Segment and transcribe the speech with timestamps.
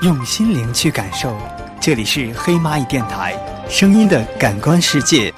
[0.00, 1.36] 用心灵去感受。
[1.80, 3.34] 这里是黑蚂蚁电台，
[3.68, 5.34] 声音的感官世界。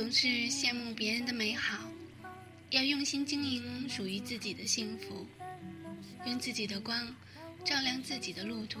[0.00, 1.78] 总是羡慕别人的美好，
[2.70, 5.26] 要用心经营属于自己的幸福，
[6.24, 7.14] 用自己的光
[7.66, 8.80] 照亮自己的路途。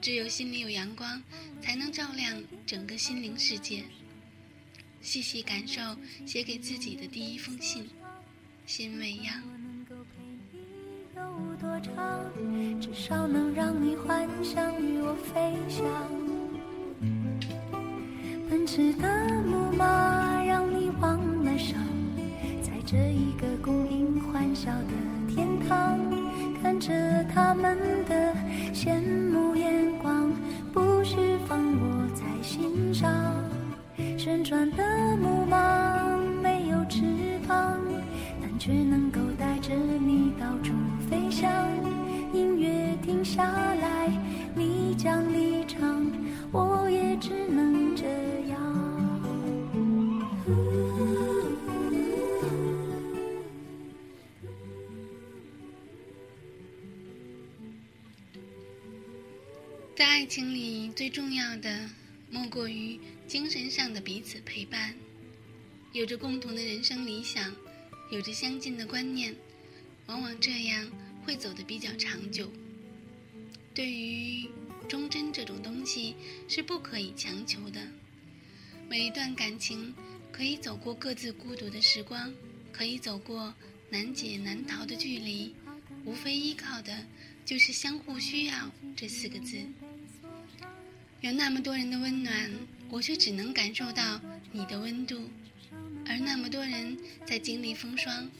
[0.00, 1.22] 只有心里有阳光，
[1.60, 3.84] 才能照亮整个心灵世界。
[5.02, 5.82] 细细感受
[6.24, 7.86] 写给自己的第一封信，
[8.64, 9.42] 心未央。
[11.14, 16.19] 有多长，至少能让你幻想与我飞翔。
[18.60, 19.08] 奔驰的
[19.42, 21.80] 木马让你忘了伤，
[22.60, 25.98] 在这一个供应欢笑的天堂，
[26.62, 26.92] 看着
[27.32, 28.34] 他们的
[28.74, 29.00] 羡
[29.32, 30.30] 慕眼光，
[30.74, 31.16] 不需
[31.48, 33.10] 放我在心上。
[34.18, 35.09] 旋转的
[61.00, 61.88] 最重要的
[62.30, 64.94] 莫过于精神上的彼此陪伴，
[65.94, 67.56] 有着共同的人生理想，
[68.10, 69.34] 有着相近的观念。
[70.08, 70.86] 往往这样
[71.24, 72.52] 会走得比较长久。
[73.72, 74.46] 对于
[74.90, 76.14] 忠贞这种东西
[76.46, 77.80] 是不可以强求的。
[78.86, 79.94] 每一段感情
[80.30, 82.30] 可以走过各自孤独的时光，
[82.70, 83.54] 可以走过
[83.88, 85.54] 难解难逃的距离，
[86.04, 87.06] 无非依靠的
[87.46, 89.64] 就是相互需要这四个字。
[91.20, 92.50] 有那么多人的温暖，
[92.88, 94.20] 我却只能感受到
[94.52, 95.28] 你的温度；
[96.06, 98.30] 而那么多人在经历风霜。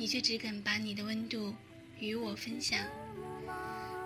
[0.00, 1.52] 你却只肯把你的温度
[1.98, 2.78] 与我分享，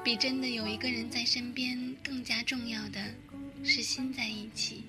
[0.02, 2.98] 比真的有一个人在身边更加重要的
[3.62, 4.84] 是心在一起。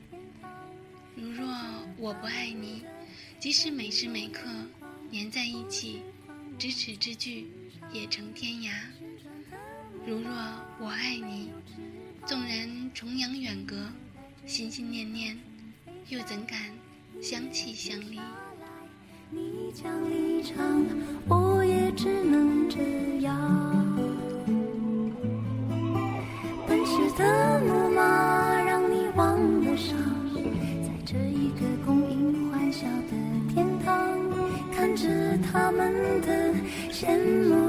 [1.13, 1.45] 如若
[1.97, 2.83] 我不爱你，
[3.37, 4.47] 即使每时每刻
[5.11, 5.99] 黏在一起，
[6.57, 7.47] 咫尺之距
[7.91, 8.71] 也成天涯。
[10.07, 10.31] 如若
[10.79, 11.51] 我爱你，
[12.25, 13.75] 纵然重洋远隔，
[14.45, 15.37] 心心念念，
[16.07, 16.57] 又怎敢
[17.21, 18.17] 相弃相离？
[19.29, 20.85] 你将离场，
[21.27, 22.79] 我也只能这
[23.21, 23.33] 样。
[26.65, 29.97] 奔驰的木马让你忘了伤，
[30.81, 34.17] 在这一个供应欢笑的天堂，
[34.73, 35.91] 看着他们
[36.21, 36.53] 的
[36.89, 37.19] 羡
[37.49, 37.62] 慕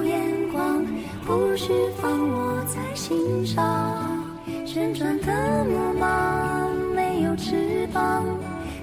[4.74, 8.24] 旋转的木马没有翅膀，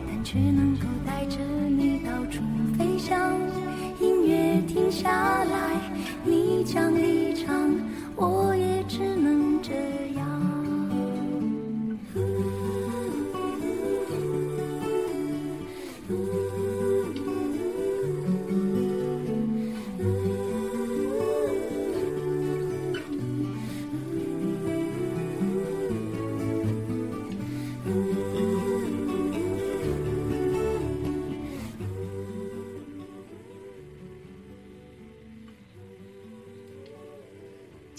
[0.08, 1.38] 但却能够带着
[1.68, 2.42] 你到处
[2.78, 3.38] 飞翔。
[4.00, 5.82] 音乐停下来，
[6.24, 7.21] 你将离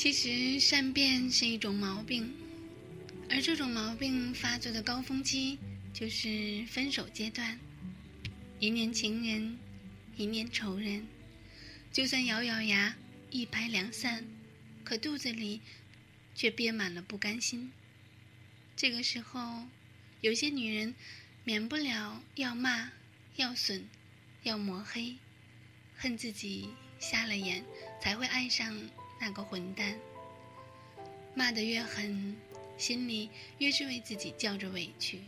[0.02, 2.34] 其实善变是一种毛病，
[3.30, 5.60] 而这种毛病发作的高峰期
[5.94, 7.56] 就是分手阶段。
[8.58, 9.56] 一念情人，
[10.16, 11.06] 一念仇人，
[11.92, 12.96] 就算咬咬牙
[13.30, 14.26] 一拍两散，
[14.82, 15.60] 可肚子里
[16.34, 17.70] 却憋满了不甘心。
[18.74, 19.68] 这个时候，
[20.20, 20.96] 有些女人
[21.44, 22.90] 免不了要骂、
[23.36, 23.88] 要损、
[24.42, 25.14] 要抹黑，
[25.96, 27.64] 恨自己瞎了眼，
[28.00, 28.76] 才会爱上。
[29.22, 29.94] 那个混蛋，
[31.32, 32.36] 骂得越狠，
[32.76, 35.20] 心里越是为自己叫着委屈。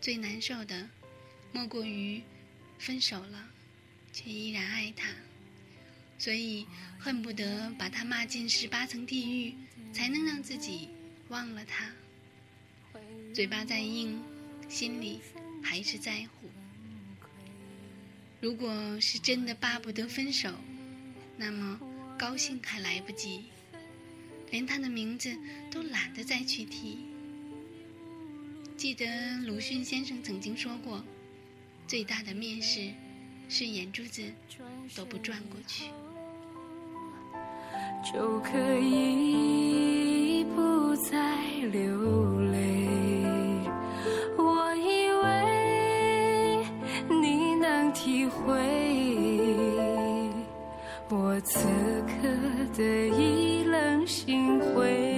[0.00, 0.88] 最难受的，
[1.52, 2.22] 莫过于
[2.78, 3.50] 分手了，
[4.14, 5.10] 却依然爱他，
[6.18, 6.66] 所以
[6.98, 9.54] 恨不得把他骂进十八层地狱，
[9.92, 10.88] 才能让自己
[11.28, 11.92] 忘了他。
[13.34, 14.18] 嘴巴再硬，
[14.70, 15.20] 心里
[15.62, 16.48] 还是在乎。
[18.40, 20.50] 如果是真的巴不得分手，
[21.36, 21.78] 那么。
[22.18, 23.44] 高兴还来不及，
[24.50, 25.36] 连他的名字
[25.70, 26.98] 都懒得再去提。
[28.76, 29.06] 记得
[29.46, 31.04] 鲁迅先生曾经说过
[31.86, 32.90] ：“最大的蔑视
[33.48, 34.22] 是眼珠子
[34.94, 35.84] 都不转过去。
[38.02, 41.36] 就可以不再
[41.72, 42.86] 流泪。
[44.38, 46.66] 我以为
[47.20, 48.85] 你能体会
[51.36, 51.58] 我此
[52.06, 52.26] 刻
[52.78, 55.15] 的一冷心灰。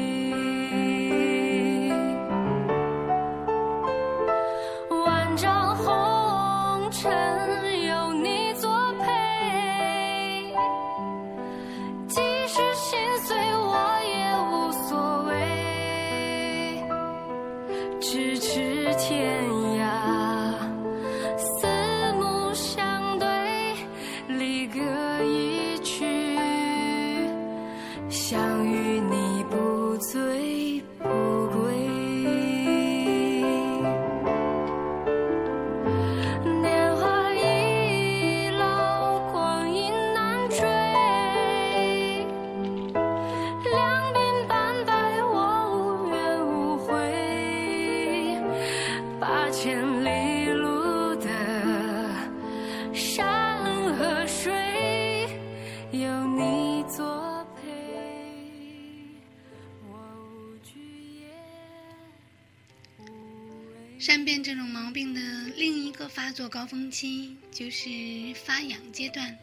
[64.08, 65.20] 善变这种毛病的
[65.54, 67.90] 另一个发作高峰期就是
[68.36, 69.36] 发痒阶段。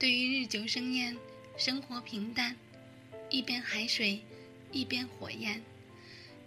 [0.00, 1.16] 对于日久生厌、
[1.56, 2.56] 生活平淡、
[3.30, 4.20] 一边海水
[4.72, 5.62] 一边火焰，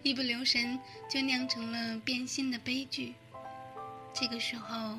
[0.04, 0.78] 一不留神
[1.10, 3.14] 就酿成了变心的悲剧。
[4.14, 4.98] 这个时候，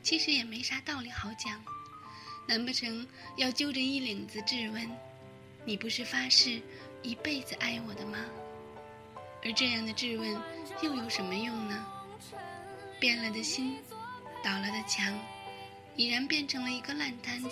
[0.00, 1.60] 其实也没啥道理好讲，
[2.46, 3.04] 难不成
[3.36, 4.88] 要揪着衣领子质问
[5.66, 6.62] ：“你不是发誓
[7.02, 8.24] 一辈子爱我的吗？”
[9.44, 10.40] 而这样的质问
[10.82, 11.86] 又有什么用呢？
[12.98, 13.76] 变了的心，
[14.42, 15.18] 倒了的墙，
[15.96, 17.50] 已然变成了一个烂摊子，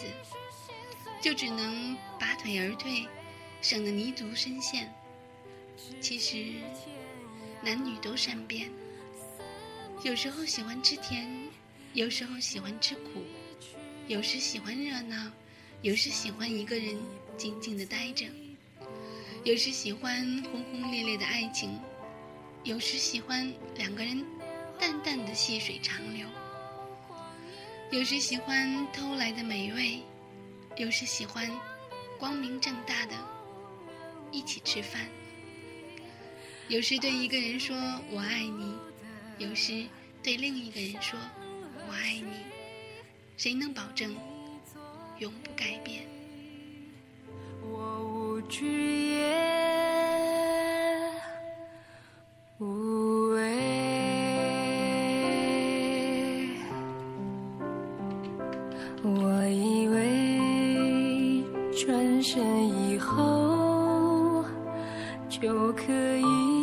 [1.20, 3.06] 就只能拔腿而退，
[3.60, 4.90] 省得泥足深陷。
[6.00, 6.54] 其实，
[7.62, 8.70] 男女都善变，
[10.02, 11.30] 有时候喜欢吃甜，
[11.92, 13.22] 有时候喜欢吃苦，
[14.08, 15.30] 有时喜欢热闹，
[15.82, 16.96] 有时喜欢一个人
[17.36, 18.24] 静静的待着。
[19.44, 21.76] 有时喜欢轰轰烈烈的爱情，
[22.62, 24.24] 有时喜欢两个人
[24.78, 26.28] 淡淡的细水长流。
[27.90, 30.00] 有时喜欢偷来的美味，
[30.76, 31.50] 有时喜欢
[32.20, 33.16] 光明正大的
[34.30, 35.08] 一起吃饭。
[36.68, 37.76] 有时对一个人说
[38.12, 38.76] “我爱你”，
[39.44, 39.84] 有时
[40.22, 41.18] 对另一个人说
[41.88, 42.32] “我爱你”，
[43.36, 44.16] 谁能保证
[45.18, 46.11] 永不改变？
[48.52, 48.66] 去
[49.14, 49.16] 也
[52.58, 53.40] 无畏。
[59.02, 62.44] 我以为转身
[62.90, 64.44] 以后
[65.30, 66.61] 就可以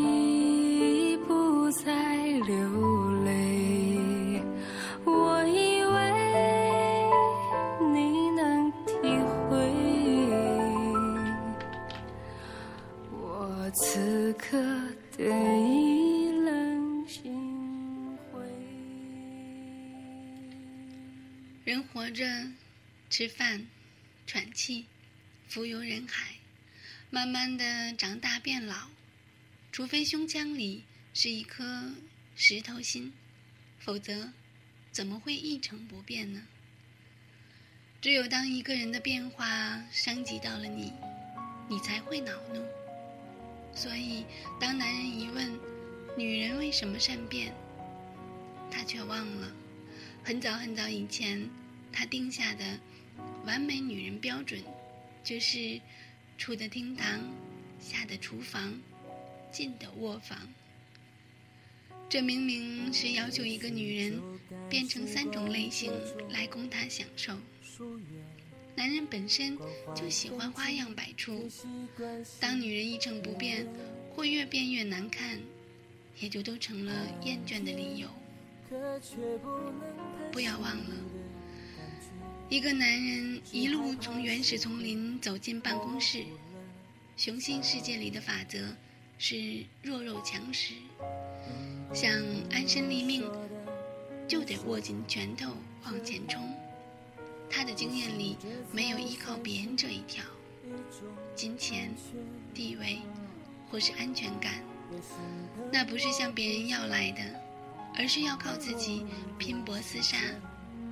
[14.50, 14.58] 刻
[15.16, 18.42] 的意冷心灰。
[21.64, 22.26] 人活着，
[23.12, 23.68] 吃饭，
[24.26, 24.88] 喘气，
[25.48, 26.34] 浮游人海，
[27.12, 28.90] 慢慢的长大变老。
[29.72, 30.84] 除非胸腔里
[31.14, 31.94] 是一颗
[32.36, 33.14] 石头心，
[33.78, 34.34] 否则
[34.92, 36.42] 怎么会一成不变呢？
[38.02, 40.92] 只有当一个人的变化伤及到了你，
[41.70, 42.79] 你才会恼怒。
[43.74, 44.26] 所以，
[44.60, 45.60] 当男人一问
[46.18, 47.54] 女人为什么善变，
[48.70, 49.52] 他却忘了。
[50.24, 51.50] 很早很早以前，
[51.92, 52.78] 他定下的
[53.46, 54.62] 完美女人标准，
[55.24, 55.80] 就是
[56.38, 57.22] 出的厅堂，
[57.80, 58.80] 下的厨房，
[59.52, 60.38] 进的卧房。
[62.10, 64.22] 这明明是要求一个女人
[64.70, 65.94] 变成三种类型
[66.30, 67.38] 来供他享受。
[68.80, 69.58] 男人本身
[69.94, 71.50] 就喜欢花样百出，
[72.40, 73.68] 当女人一成不变
[74.16, 75.38] 或越变越难看，
[76.18, 76.94] 也就都成了
[77.26, 78.08] 厌倦的理由。
[80.32, 80.96] 不要忘了，
[82.48, 86.24] 一个男人一路从原始丛林走进办公室，
[87.18, 88.74] 雄性世界里的法则
[89.18, 90.74] 是弱肉强食，
[91.94, 92.10] 想
[92.50, 93.30] 安身立命，
[94.26, 95.52] 就得握紧拳头
[95.84, 96.42] 往前冲。
[97.50, 98.38] 他的经验里
[98.72, 100.24] 没有依靠别人这一条，
[101.36, 101.94] 金钱、
[102.54, 103.00] 地位
[103.70, 104.64] 或是安全感，
[105.72, 107.22] 那不是向别人要来的。
[107.98, 109.04] 而是要靠自己
[109.38, 110.16] 拼搏厮杀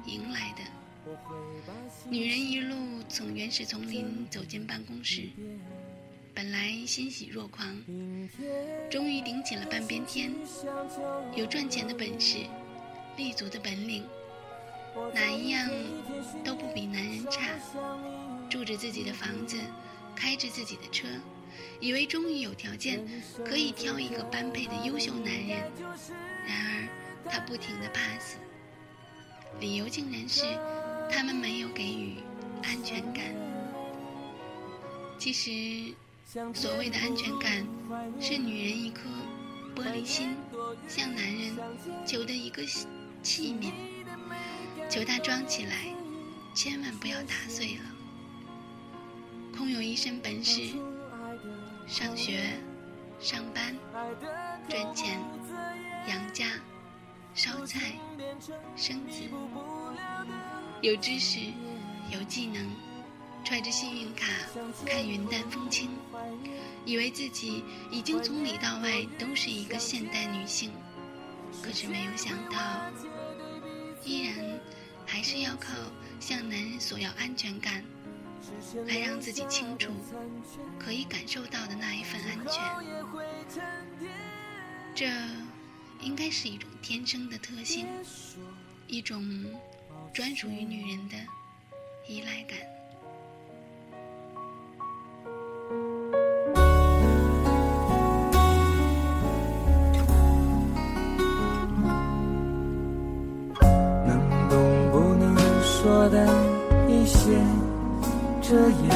[0.08, 1.12] 赢来的。
[2.10, 2.76] 女人一路
[3.08, 5.30] 从原始丛林走进办公室，
[6.34, 7.66] 本来欣喜若狂，
[8.90, 10.34] 终于顶起了半边天，
[11.34, 12.40] 有赚钱的本事，
[13.16, 14.04] 立足的本领，
[15.14, 15.70] 哪一样
[16.44, 17.52] 都不比男人差。
[18.50, 19.58] 住着自己的房子，
[20.16, 21.08] 开着自己的车，
[21.80, 23.06] 以为终于有条件
[23.46, 25.72] 可以挑一个般配的优秀男人，
[26.46, 26.88] 然而
[27.30, 28.38] 他不停的 pass，
[29.60, 30.44] 理由竟然是。
[31.10, 32.18] 他们没有给予
[32.64, 33.24] 安全感。
[35.18, 35.94] 其实，
[36.54, 37.66] 所谓的安全感，
[38.20, 39.04] 是女人一颗
[39.74, 40.36] 玻璃心
[40.86, 41.58] 向男人
[42.06, 42.62] 求的一个
[43.24, 43.72] 器皿，
[44.90, 45.94] 求他装起来，
[46.54, 47.84] 千万不要打碎了。
[49.56, 50.62] 空有一身本事，
[51.88, 52.58] 上学、
[53.20, 53.76] 上班、
[54.70, 55.20] 赚钱、
[56.08, 56.46] 养家、
[57.34, 57.94] 烧菜、
[58.76, 59.22] 生子。
[60.82, 61.40] 有知识，
[62.12, 62.66] 有技能，
[63.44, 64.28] 揣着幸运卡
[64.86, 65.90] 看云淡风轻，
[66.86, 70.72] 以为自己已经从里到外都是一个现代女性，
[71.62, 72.58] 可是没有想到，
[74.04, 74.36] 依然
[75.08, 75.74] 还是要靠
[76.20, 77.84] 向男人索要安全感，
[78.86, 79.92] 来让自己清楚
[80.78, 82.62] 可以感受到的那一份安全。
[84.94, 85.08] 这
[86.02, 87.88] 应该是一种天生的特性，
[88.86, 89.44] 一种。
[90.14, 91.16] 专属于女人的
[92.08, 92.58] 依赖感。
[108.48, 108.90] 遮掩，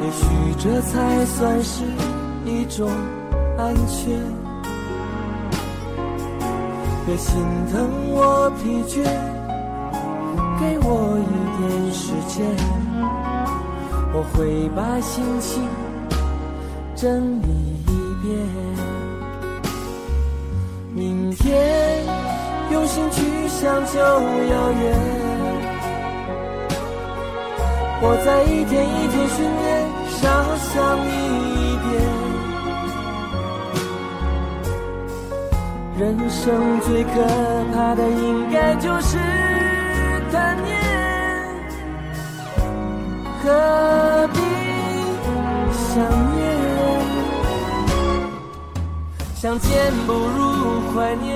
[0.00, 0.24] 也许
[0.58, 1.84] 这才算是
[2.44, 2.90] 一种
[3.56, 4.18] 安全。
[7.06, 7.40] 别心
[7.70, 9.04] 疼我疲倦。
[10.58, 12.44] 给我一点时间，
[14.12, 15.62] 我会把心情
[16.94, 17.48] 整理
[17.86, 17.90] 一
[18.22, 18.26] 遍。
[20.94, 22.04] 明天
[22.70, 24.82] 用心去想就遥远，
[28.04, 29.62] 我在一天一天训练，
[30.10, 30.20] 少
[30.56, 30.72] 想
[31.06, 31.10] 你
[31.54, 31.88] 一点。
[36.00, 37.14] 人生最可
[37.72, 39.16] 怕的应该就是。
[40.32, 40.74] 贪念，
[43.44, 44.38] 何必
[45.92, 45.94] 想
[46.34, 46.42] 念？
[49.34, 51.30] 相见不如怀念，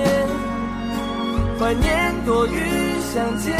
[1.59, 2.11] 怀念？
[2.25, 3.55] 多于相见。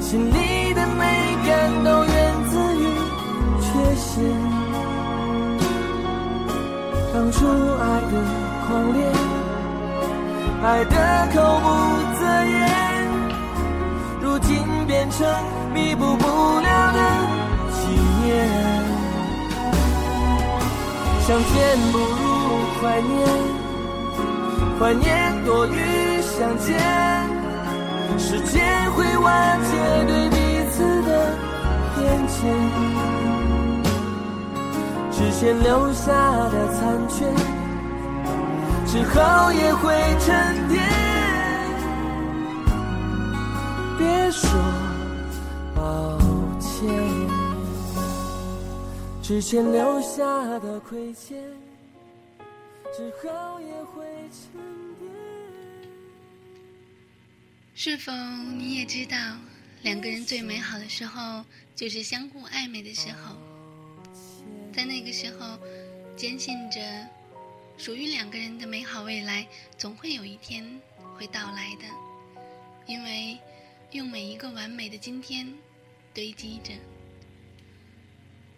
[0.00, 0.63] 心里
[0.98, 1.02] 美
[1.46, 1.48] 感
[1.84, 2.14] 都源
[2.50, 2.84] 自于
[3.60, 4.08] 缺陷。
[7.12, 8.12] 当初爱的
[8.66, 8.98] 狂烈，
[10.62, 10.94] 爱的
[11.32, 11.66] 口不
[12.18, 12.54] 择言。
[14.20, 14.50] 如今
[14.86, 15.26] 变成
[15.72, 16.98] 弥补不了的
[17.72, 17.78] 纪
[18.24, 18.32] 念，
[21.26, 21.54] 相见
[21.92, 22.02] 不如
[22.80, 23.12] 怀念，
[24.80, 25.04] 怀念
[25.44, 25.70] 多于
[26.22, 26.66] 相见。
[28.18, 28.52] 时间
[28.92, 29.70] 会瓦解
[30.06, 30.43] 对彼此的
[31.94, 32.42] 偏见，
[35.12, 36.10] 之前留下
[36.50, 37.32] 的残缺，
[38.86, 40.82] 之后也会沉淀。
[43.96, 44.48] 别说
[45.74, 46.18] 抱
[46.58, 46.88] 歉，
[49.22, 50.24] 之前留下
[50.58, 51.38] 的亏欠，
[52.96, 54.60] 之后也会沉
[54.98, 55.08] 淀。
[57.76, 58.12] 是否
[58.56, 59.16] 你也知道，
[59.82, 61.44] 两个人最美好的时候，
[61.74, 63.36] 就是相互暧昧的时候？
[64.72, 65.58] 在那个时候，
[66.16, 67.08] 坚信着
[67.76, 69.46] 属于两个人的美好未来，
[69.78, 70.80] 总会有一天
[71.16, 71.84] 会到来的，
[72.86, 73.38] 因为。
[73.92, 75.46] 用每一个完美的今天
[76.12, 76.72] 堆积着。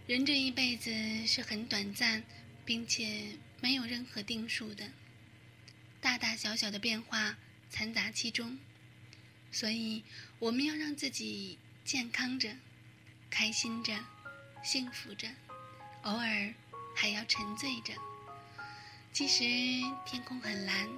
[0.07, 0.91] 人这一辈子
[1.27, 2.25] 是很短暂，
[2.65, 4.91] 并且没有任何定数的，
[6.01, 7.37] 大大小小的变化
[7.71, 8.59] 掺杂其中，
[9.53, 10.03] 所以
[10.39, 12.57] 我们要让自己健康着、
[13.39, 13.93] 开心着、
[14.63, 15.29] 幸福着，
[16.05, 16.55] 偶尔
[16.95, 17.93] 还要沉醉着。
[19.13, 19.45] 其实
[20.07, 20.89] 天空很蓝，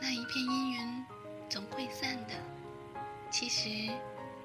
[0.00, 1.04] 那一片阴云
[1.48, 2.34] 总会散的。
[3.30, 3.86] 其实，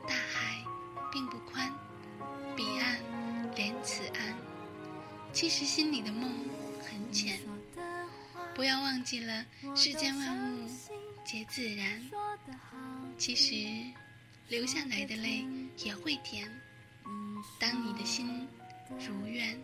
[0.07, 0.63] 大海
[1.11, 1.73] 并不宽，
[2.55, 2.99] 彼岸
[3.55, 4.37] 连此岸。
[5.33, 6.31] 其实心里的梦
[6.79, 7.39] 很浅，
[8.53, 9.43] 不要忘记了
[9.75, 10.69] 世间万物
[11.25, 12.07] 皆自然。
[13.17, 13.91] 其实，
[14.47, 15.43] 流下来的泪
[15.75, 16.47] 也会甜。
[17.60, 18.48] 当你的心
[19.00, 19.60] 如愿，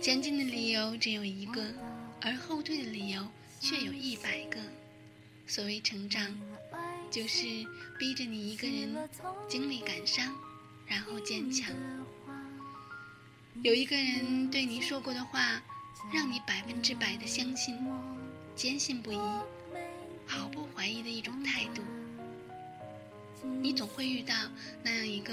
[0.00, 1.72] 前进的理由只有一个，
[2.20, 3.26] 而后退的理由
[3.60, 4.58] 却有一百个。
[5.46, 6.38] 所谓成长，
[7.10, 7.46] 就是
[7.98, 9.08] 逼着你一个人
[9.48, 10.34] 经历感伤，
[10.86, 11.70] 然后坚强。
[13.62, 15.62] 有一个人对你说过的话，
[16.12, 17.78] 让你百分之百的相信，
[18.54, 19.18] 坚信不疑，
[20.26, 21.82] 毫不怀疑的一种态度。
[23.62, 24.34] 你总会遇到
[24.82, 25.32] 那样一个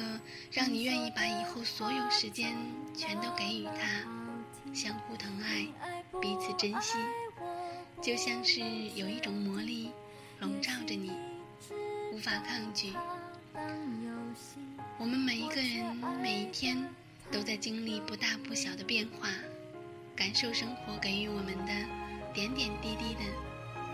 [0.51, 2.55] 让你愿意把以后所有时间
[2.95, 5.67] 全都给予他，相互疼爱，
[6.21, 6.97] 彼此珍惜，
[8.01, 8.61] 就像是
[8.95, 9.91] 有一种魔力
[10.39, 11.11] 笼罩着你，
[12.13, 12.93] 无法抗拒。
[14.97, 16.77] 我们每一个人每一天
[17.31, 19.29] 都在经历不大不小的变化，
[20.15, 21.73] 感受生活给予我们的
[22.33, 23.21] 点点滴滴的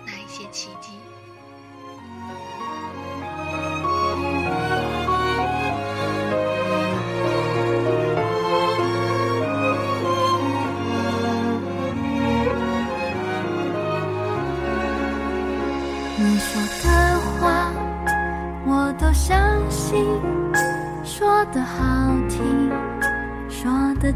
[0.05, 0.91] 那一些奇迹。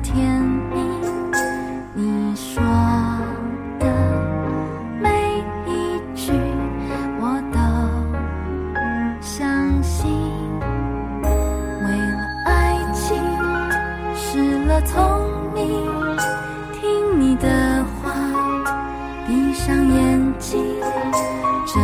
[0.01, 0.79] 甜蜜。
[1.93, 2.61] 你说
[3.79, 3.85] 的
[5.01, 5.09] 每
[5.67, 6.31] 一句
[7.19, 7.59] 我都
[9.21, 10.09] 相信。
[11.23, 13.17] 为了爱情
[14.15, 14.99] 失了聪
[15.53, 15.61] 明，
[16.73, 18.11] 听你的话，
[19.27, 20.59] 闭上眼睛。
[21.67, 21.79] 这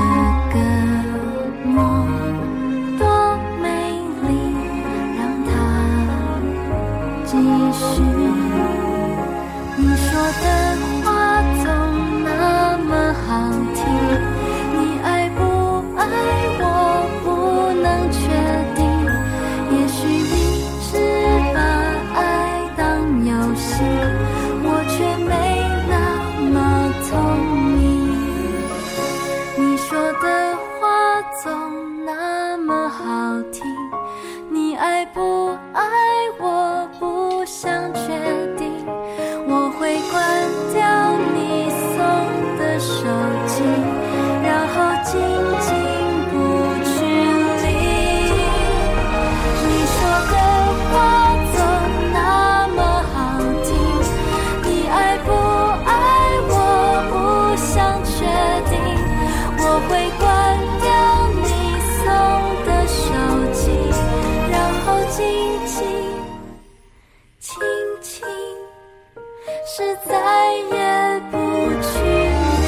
[69.77, 71.37] 是再也不
[71.83, 72.65] 去理。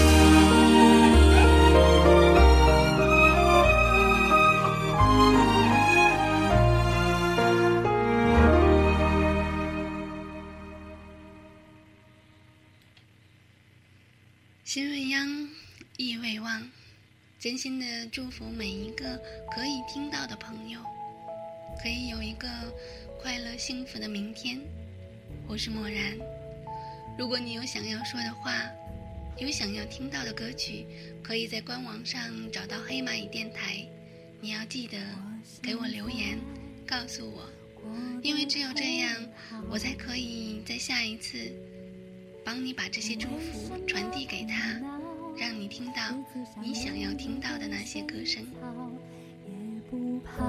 [14.63, 15.49] 心未央，
[15.97, 16.61] 意未忘，
[17.39, 19.19] 真心的祝福每一个
[19.49, 20.79] 可以听到的朋友，
[21.81, 22.47] 可以有一个
[23.19, 24.61] 快乐幸福的明天。
[25.47, 26.15] 我是漠然，
[27.19, 28.63] 如果你有想要说的话，
[29.35, 30.85] 有想要听到的歌曲，
[31.21, 33.85] 可以在官网上找到黑蚂蚁电台。
[34.39, 34.97] 你要记得
[35.61, 36.39] 给我留言，
[36.87, 37.41] 告诉我，
[38.23, 39.13] 因为只有这样，
[39.69, 41.51] 我才可以在下一次
[42.45, 44.79] 帮你把这些祝福传递给他，
[45.37, 46.01] 让你听到
[46.63, 48.47] 你想要听到的那些歌声。
[49.45, 49.51] 也
[49.91, 50.41] 不怕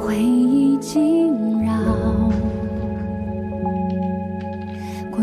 [0.00, 0.78] 回忆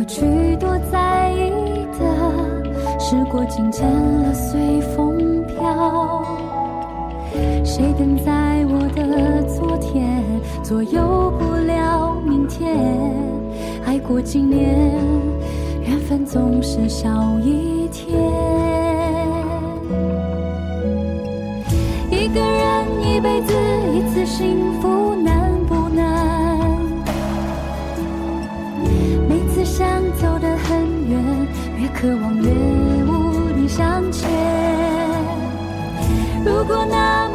[0.08, 1.52] 去多在意
[2.00, 6.24] 的，时过境迁了随风飘。
[7.64, 10.24] 谁等在我的昨天，
[10.64, 12.74] 左右不了明天。
[13.86, 14.96] 爱过几年，
[15.82, 18.37] 缘分总是少一天。
[32.00, 32.52] 渴望越
[33.06, 34.30] 无力向前。
[36.46, 37.27] 如果那